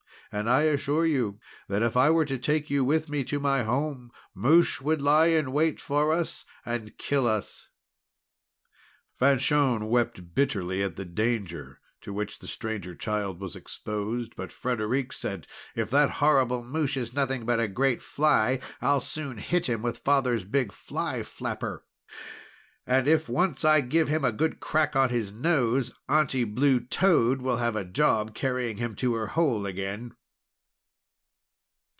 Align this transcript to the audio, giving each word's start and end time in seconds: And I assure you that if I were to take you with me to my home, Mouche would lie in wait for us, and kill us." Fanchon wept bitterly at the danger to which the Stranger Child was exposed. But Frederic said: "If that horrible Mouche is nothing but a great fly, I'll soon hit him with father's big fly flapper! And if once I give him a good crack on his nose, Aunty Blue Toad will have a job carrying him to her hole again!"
And 0.33 0.49
I 0.49 0.61
assure 0.61 1.05
you 1.05 1.41
that 1.67 1.83
if 1.83 1.97
I 1.97 2.09
were 2.09 2.23
to 2.23 2.37
take 2.37 2.69
you 2.69 2.85
with 2.85 3.09
me 3.09 3.25
to 3.25 3.37
my 3.37 3.63
home, 3.63 4.11
Mouche 4.33 4.79
would 4.79 5.01
lie 5.01 5.25
in 5.25 5.51
wait 5.51 5.81
for 5.81 6.13
us, 6.13 6.45
and 6.65 6.97
kill 6.97 7.27
us." 7.27 7.67
Fanchon 9.19 9.89
wept 9.89 10.33
bitterly 10.33 10.81
at 10.83 10.95
the 10.95 11.03
danger 11.03 11.81
to 11.99 12.13
which 12.13 12.39
the 12.39 12.47
Stranger 12.47 12.95
Child 12.95 13.41
was 13.41 13.57
exposed. 13.57 14.37
But 14.37 14.53
Frederic 14.53 15.11
said: 15.11 15.47
"If 15.75 15.89
that 15.89 16.09
horrible 16.21 16.63
Mouche 16.63 16.95
is 16.95 17.13
nothing 17.13 17.45
but 17.45 17.59
a 17.59 17.67
great 17.67 18.01
fly, 18.01 18.61
I'll 18.81 19.01
soon 19.01 19.37
hit 19.37 19.67
him 19.67 19.81
with 19.81 19.97
father's 19.97 20.45
big 20.45 20.71
fly 20.71 21.23
flapper! 21.23 21.85
And 22.87 23.05
if 23.05 23.27
once 23.27 23.65
I 23.65 23.81
give 23.81 24.07
him 24.07 24.23
a 24.23 24.31
good 24.31 24.61
crack 24.61 24.95
on 24.95 25.09
his 25.09 25.33
nose, 25.33 25.93
Aunty 26.07 26.45
Blue 26.45 26.79
Toad 26.79 27.41
will 27.41 27.57
have 27.57 27.75
a 27.75 27.83
job 27.83 28.33
carrying 28.33 28.77
him 28.77 28.95
to 28.95 29.15
her 29.15 29.27
hole 29.27 29.65
again!" 29.65 30.13